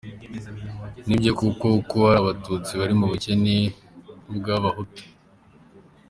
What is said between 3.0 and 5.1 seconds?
bukene nk’ubw’abahutu.